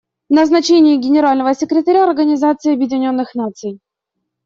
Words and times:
Назначение 0.29 0.97
Генерального 0.97 1.53
секретаря 1.53 2.07
Организации 2.09 2.73
Объединенных 2.73 3.35
Наций. 3.35 3.77